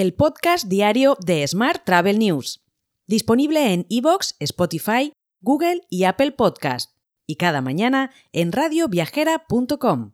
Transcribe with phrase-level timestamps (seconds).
[0.00, 2.64] el podcast diario de Smart Travel News,
[3.06, 6.92] disponible en iVoox, Spotify, Google y Apple Podcast,
[7.26, 10.12] y cada mañana en radioviajera.com.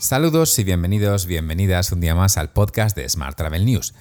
[0.00, 3.94] Saludos y bienvenidos, bienvenidas un día más al podcast de Smart Travel News.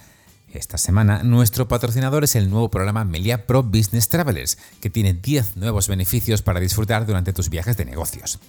[0.52, 5.58] Esta semana nuestro patrocinador es el nuevo programa Melia Pro Business Travelers, que tiene 10
[5.58, 8.40] nuevos beneficios para disfrutar durante tus viajes de negocios.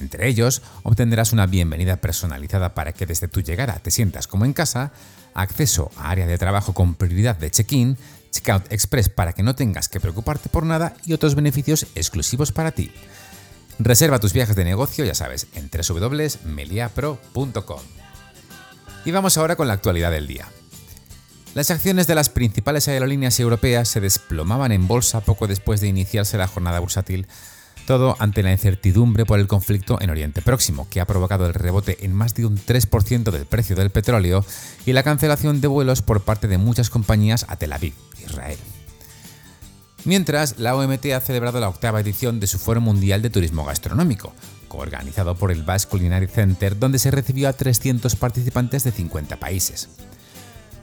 [0.00, 4.52] Entre ellos, obtendrás una bienvenida personalizada para que desde tu llegada te sientas como en
[4.52, 4.92] casa,
[5.34, 7.96] acceso a área de trabajo con prioridad de check-in,
[8.30, 12.72] checkout express para que no tengas que preocuparte por nada y otros beneficios exclusivos para
[12.72, 12.92] ti.
[13.78, 17.80] Reserva tus viajes de negocio, ya sabes, en www.meliapro.com.
[19.04, 20.48] Y vamos ahora con la actualidad del día.
[21.54, 26.36] Las acciones de las principales aerolíneas europeas se desplomaban en bolsa poco después de iniciarse
[26.36, 27.26] la jornada bursátil,
[27.86, 32.04] todo ante la incertidumbre por el conflicto en Oriente Próximo, que ha provocado el rebote
[32.04, 34.44] en más de un 3% del precio del petróleo
[34.84, 38.58] y la cancelación de vuelos por parte de muchas compañías a Tel Aviv, Israel.
[40.04, 44.34] Mientras, la OMT ha celebrado la octava edición de su Foro Mundial de Turismo Gastronómico,
[44.76, 49.88] organizado por el Basque Culinary Center, donde se recibió a 300 participantes de 50 países.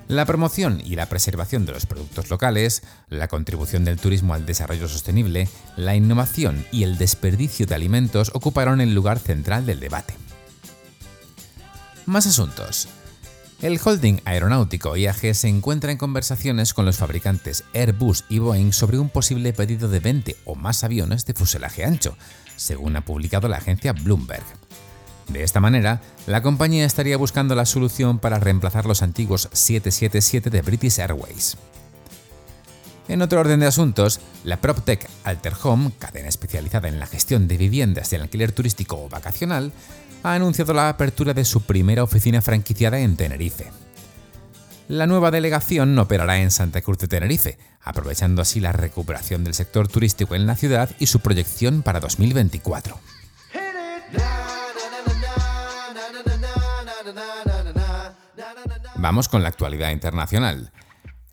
[0.07, 4.87] La promoción y la preservación de los productos locales, la contribución del turismo al desarrollo
[4.87, 10.13] sostenible, la innovación y el desperdicio de alimentos ocuparon el lugar central del debate.
[12.05, 12.89] Más asuntos.
[13.61, 18.99] El holding aeronáutico IAG se encuentra en conversaciones con los fabricantes Airbus y Boeing sobre
[18.99, 22.17] un posible pedido de 20 o más aviones de fuselaje ancho,
[22.57, 24.43] según ha publicado la agencia Bloomberg.
[25.27, 30.61] De esta manera, la compañía estaría buscando la solución para reemplazar los antiguos 777 de
[30.61, 31.57] British Airways.
[33.07, 37.57] En otro orden de asuntos, la PropTech Alter Home, cadena especializada en la gestión de
[37.57, 39.73] viviendas de alquiler turístico o vacacional,
[40.23, 43.71] ha anunciado la apertura de su primera oficina franquiciada en Tenerife.
[44.87, 49.87] La nueva delegación operará en Santa Cruz de Tenerife, aprovechando así la recuperación del sector
[49.87, 52.99] turístico en la ciudad y su proyección para 2024.
[58.95, 60.71] Vamos con la actualidad internacional.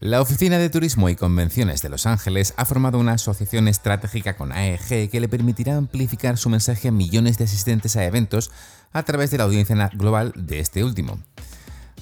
[0.01, 4.51] La Oficina de Turismo y Convenciones de Los Ángeles ha formado una asociación estratégica con
[4.51, 8.51] AEG que le permitirá amplificar su mensaje a millones de asistentes a eventos
[8.93, 11.21] a través de la audiencia global de este último.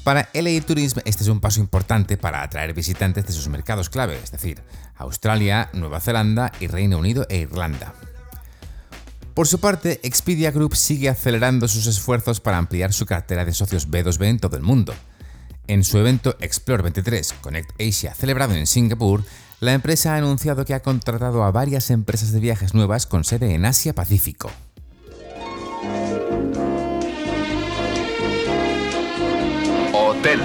[0.05, 4.19] Para LA Tourism este es un paso importante para atraer visitantes de sus mercados clave,
[4.23, 4.63] es decir,
[4.97, 7.95] Australia, Nueva Zelanda y Reino Unido e Irlanda.
[9.38, 13.88] Por su parte, Expedia Group sigue acelerando sus esfuerzos para ampliar su cartera de socios
[13.88, 14.93] B2B en todo el mundo.
[15.69, 19.22] En su evento Explore 23 Connect Asia celebrado en Singapur,
[19.60, 23.54] la empresa ha anunciado que ha contratado a varias empresas de viajes nuevas con sede
[23.54, 24.50] en Asia Pacífico.
[29.93, 30.41] Hotel.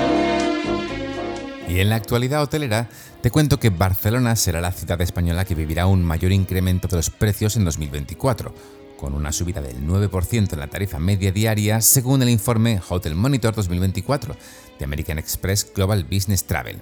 [1.67, 2.87] Y en la actualidad hotelera,
[3.21, 7.09] te cuento que Barcelona será la ciudad española que vivirá un mayor incremento de los
[7.09, 12.29] precios en 2024 con una subida del 9% en la tarifa media diaria según el
[12.29, 14.35] informe Hotel Monitor 2024
[14.79, 16.79] de American Express Global Business Travel.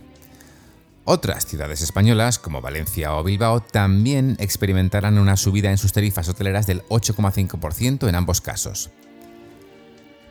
[1.04, 6.68] Otras ciudades españolas, como Valencia o Bilbao, también experimentarán una subida en sus tarifas hoteleras
[6.68, 8.92] del 8,5% en ambos casos.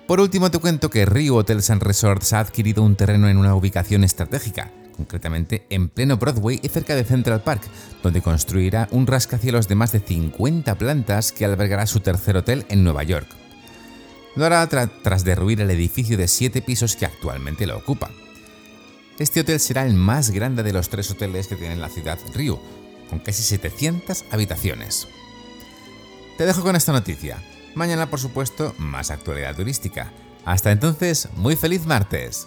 [0.07, 3.55] Por último, te cuento que Rio Hotels and Resorts ha adquirido un terreno en una
[3.55, 4.71] ubicación estratégica,
[5.01, 7.63] concretamente en pleno Broadway y cerca de Central Park,
[8.03, 12.85] donde construirá un rascacielos de más de 50 plantas que albergará su tercer hotel en
[12.85, 13.29] Nueva York.
[14.37, 18.11] Lo hará tras derruir el edificio de 7 pisos que actualmente lo ocupa.
[19.19, 22.61] Este hotel será el más grande de los tres hoteles que tiene la ciudad Rio,
[23.09, 25.09] con casi 700 habitaciones.
[26.37, 27.43] Te dejo con esta noticia.
[27.75, 30.13] Mañana, por supuesto, más actualidad turística.
[30.45, 32.47] Hasta entonces, muy feliz martes.